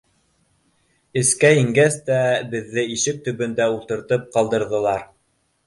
Эскә 1.21 1.51
ингәс 1.57 1.99
тә 2.09 2.17
беҙҙе 2.55 2.87
ишек 2.95 3.21
төбөндә 3.29 3.71
ултыртып 3.77 4.29
ҡалдырҙылар. 4.35 5.09